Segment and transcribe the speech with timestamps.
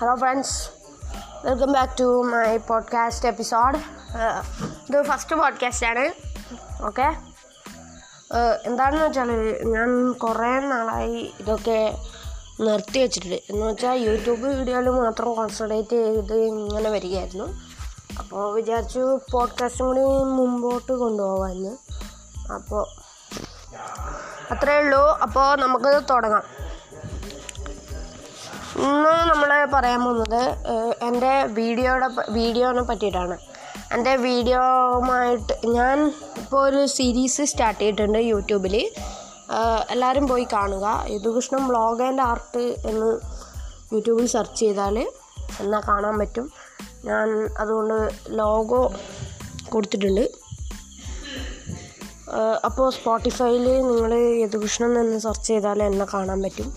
[0.00, 0.56] Hello friends
[1.44, 3.78] welcome back to my podcast episode
[4.88, 6.04] ഇത് first podcast പോഡ്കാസ്റ്റാണ്
[6.84, 7.06] okay
[8.64, 9.30] എന്താണെന്ന് വെച്ചാൽ
[9.72, 11.78] ഞാൻ കുറേ നാളായി ഇതൊക്കെ
[12.60, 13.38] നിർത്തി വെച്ചിട്ടുണ്ട്.
[13.50, 17.48] എന്ന് വെച്ചാൽ യൂട്യൂബ് വീഡിയോയിൽ മാത്രം കോൺസെൻട്രേറ്റ് ചെയ്ത് ഇങ്ങനെ വരികയായിരുന്നു.
[18.18, 20.04] അപ്പോൾ വിചാരിച്ചു പോഡ്കാസ്റ്റും കൂടി
[20.36, 21.74] മുമ്പോട്ട് കൊണ്ടുപോകാമെന്ന്
[22.52, 22.84] അപ്പോൾ
[24.52, 25.02] അത്രയേ ഉള്ളൂ.
[25.22, 26.44] അപ്പോൾ നമുക്ക് തുടങ്ങാം.
[28.84, 30.42] ഇന്ന് നമ്മൾ പറയാൻ പോകുന്നത്
[31.06, 32.08] എന്റെ വീഡിയോയുടെ
[32.38, 33.36] വീഡിയോനെ പറ്റിയിട്ടാണ്.
[33.94, 35.98] എന്റെ വീഡിയോയുമായിട്ട് ഞാൻ
[36.40, 38.74] ഇപ്പോൾ ഒരു സീരീസ് സ്റ്റാർട്ട് ചെയ്തിട്ടുണ്ട് യൂട്യൂബിൽ
[39.94, 40.86] എല്ലാവരും പോയി കാണുക.
[41.14, 43.10] യദുകൃഷ്ണൻ ബ്ലോഗ് ആൻഡ് ആർട്ട് എന്ന്
[43.94, 44.96] യൂട്യൂബിൽ സെർച്ച് ചെയ്താൽ
[45.62, 46.46] എന്നാൽ കാണാൻ പറ്റും.
[47.08, 47.28] ഞാൻ
[47.62, 47.96] അതുകൊണ്ട്
[48.40, 48.82] ലോഗോ
[49.72, 50.24] കൊടുത്തിട്ടുണ്ട്.
[52.68, 54.12] അപ്പോൾ സ്പോട്ടിഫൈയിൽ നിങ്ങൾ
[54.42, 56.68] യദുകൃഷ്ണൻ എന്ന് സെർച്ച് ചെയ്താൽ എന്നെ കാണാൻ പറ്റും.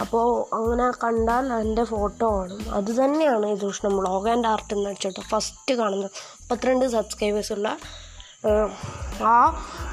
[0.00, 0.26] അപ്പോൾ
[0.56, 2.62] അങ്ങനെ കണ്ടാൽ എന്റെ ഫോട്ടോ കാണും.
[2.78, 6.10] അത് തന്നെയാണ് ഈ ദൂഷണം ബ്ലോഗ് ആൻഡ് ആർട്ട് എന്ന് വെച്ചിട്ട് ഫസ്റ്റ് കാണുന്നത്.
[6.40, 7.68] മുപ്പത്തിരണ്ട് സബ്സ്ക്രൈബേഴ്സുള്ള
[9.32, 9.34] ആ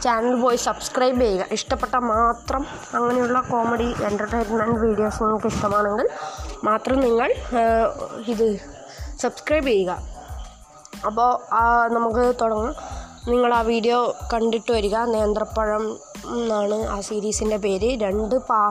[0.03, 1.45] ചാനൽ പോയി സബ്സ്ക്രൈബ് ചെയ്യുക.
[1.57, 2.63] ഇഷ്ടപ്പെട്ട മാത്രം
[2.97, 6.07] അങ്ങനെയുള്ള കോമഡി എന്റർടൈൻമെന്റ് വീഡിയോസ് നിങ്ങൾക്ക് ഇഷ്ടമാണെങ്കിൽ
[6.69, 7.31] മാത്രം നിങ്ങൾ
[8.33, 8.47] ഇത്
[9.23, 9.91] സബ്സ്ക്രൈബ് ചെയ്യുക.
[11.07, 11.29] അപ്പോൾ
[11.97, 12.73] നമുക്ക് തുടങ്ങാം.
[13.31, 13.99] നിങ്ങൾ ആ വീഡിയോ
[14.33, 14.95] കണ്ടിട്ട് വരിക.
[15.15, 15.83] നേന്ത്രപ്പഴം
[16.37, 17.89] എന്നാണ് ആ സീരീസിന്റെ പേര്.
[18.03, 18.61] രണ്ട് പാ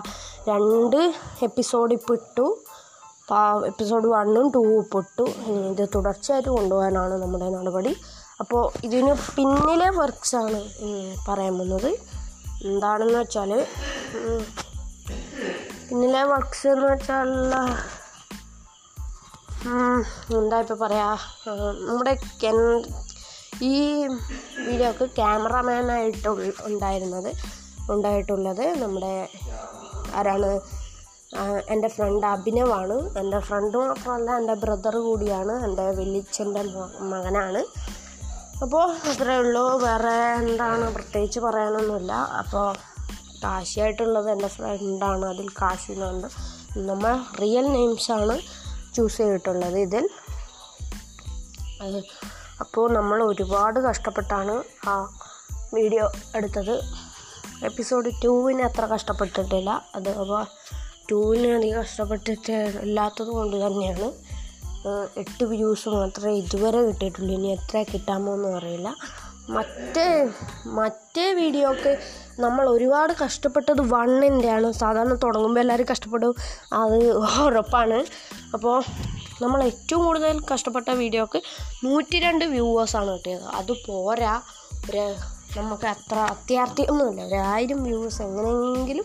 [0.49, 0.97] രണ്ട്
[1.43, 2.47] എപ്പിസോഡ് ഇപ്പോൾ ഇട്ടു
[3.31, 5.27] പാ എപ്പിസോഡ് വണ്ണും ടൂവും ഇപ്പോൾ ഇട്ടു
[5.71, 7.93] ഇത് തുടർച്ചയായിട്ട് കൊണ്ടുപോകാനാണ് നമ്മുടെ നടപടി.
[8.41, 10.61] അപ്പോൾ ഇതിന് പിന്നിലെ വർക്ക്സാണ്
[11.29, 11.91] പറയാൻ പോകുന്നത്.
[12.69, 13.51] എന്താണെന്ന് വെച്ചാൽ
[15.89, 17.29] പിന്നിലെ വർക്ക്സ് എന്ന് വെച്ചാൽ
[20.39, 21.07] എന്താ ഇപ്പോൾ പറയാ
[21.89, 22.13] നമ്മുടെ
[22.45, 22.59] കെൻ
[23.63, 24.07] ഈ
[24.67, 26.29] വീഡിയോക്ക് ക്യാമറമാനായിട്ട്
[26.65, 27.35] ഉണ്ടായിരുന്നത്
[27.91, 29.29] ഉണ്ടായിട്ടുള്ളത് നമ്മുടെ
[30.15, 30.61] ആരാണ്?
[31.69, 35.65] എന്റെ ഫ്രണ്ട് അഭിനവാണ് എന്റെ ഫ്രണ്ട് മാത്രമല്ല എന്റെ ബ്രദർ കൂടിയാണ്.
[35.65, 36.63] എന്റെ വലിയച്ഛന്റെ
[37.01, 37.65] മകനാണ്.
[38.63, 39.79] അപ്പോൾ അത്രേ ഉള്ളൂ.
[39.79, 42.13] വേറെ എന്താണ് പ്രത്യേകിച്ച് പറയാനൊന്നുമില്ല.
[42.13, 42.77] അപ്പോൾ
[43.45, 46.27] കാശിയായിട്ടുള്ളത് എന്റെ ഫ്രണ്ടാണ് അതിൽ കാശി എന്നുണ്ട്
[46.79, 48.41] നമ്മൾ റിയൽ നെയിംസാണ്
[48.95, 50.09] ചൂസ് ചെയ്തിട്ടുള്ളത് ഇതിൽ.
[52.63, 54.55] അപ്പോൾ നമ്മൾ ഒരുപാട് കഷ്ടപ്പെട്ടാണ്
[54.89, 54.95] ആ
[55.75, 56.05] വീഡിയോ
[56.37, 56.75] എടുത്തത്.
[57.69, 59.71] എപ്പിസോഡ് ടൂവിന് അത്ര കഷ്ടപ്പെട്ടിട്ടില്ല.
[59.97, 60.43] അത് അപ്പോൾ
[61.11, 64.09] ടൂവിന് അധികം കഷ്ടപ്പെട്ടിട്ട് ഇല്ലാത്തത് കൊണ്ട് തന്നെയാണ്.
[65.23, 67.33] എട്ട് വ്യൂസ് മാത്രമേ ഇതുവരെ കിട്ടിയിട്ടുള്ളൂ.
[67.35, 68.89] ഇനി എത്ര കിട്ടാമോ എന്ന് അറിയില്ല.
[69.57, 70.07] മറ്റേ
[70.79, 71.93] മറ്റേ വീഡിയോക്ക്
[72.45, 74.69] നമ്മൾ ഒരുപാട് കഷ്ടപ്പെട്ടത് വണ്ണിന്റെയാണ്.
[74.73, 76.35] സാധാരണ തുടങ്ങുമ്പോൾ എല്ലാവരും കഷ്ടപ്പെടും.
[76.81, 76.99] അത്
[77.47, 77.99] ഉറപ്പാണ്.
[78.55, 78.77] അപ്പോൾ
[79.43, 81.43] നമ്മൾ ഏറ്റവും കൂടുതൽ കഷ്ടപ്പെട്ട വീഡിയോക്ക്
[81.85, 83.43] നൂറ്റി രണ്ട് വ്യൂവേഴ്സാണ് കിട്ടിയത്.
[83.43, 84.41] അത് പോരാ.
[84.91, 85.15] ഒരു
[85.57, 89.05] നമുക്ക് അത്ര അത്യാർത്ഥിയൊന്നുമില്ല ഒരു ആയിരം വ്യൂവേഴ്സ് എങ്ങനെയെങ്കിലും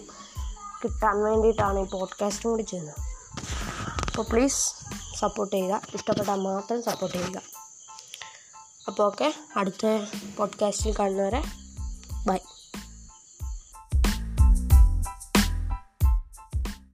[0.83, 2.95] കിട്ടാൻ വേണ്ടിയിട്ടാണ് ഈ പോഡ്കാസ്റ്റും കൂടി ചെയ്യുന്നത്.
[4.07, 4.73] അപ്പോൾ പ്ലീസ്
[5.19, 5.81] സപ്പോർട്ട് ചെയ്യുക.
[5.95, 7.41] ഇഷ്ടപ്പെട്ടാൽ മാത്രം സപ്പോർട്ട് ചെയ്യുക.
[8.87, 9.85] അപ്പോൾ ഓക്കെ അടുത്ത
[10.37, 11.43] പോഡ്കാസ്റ്റിൽ കാണുന്നവരെ
[12.27, 12.37] ബൈ